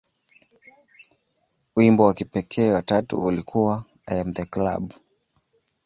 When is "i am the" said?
4.05-4.45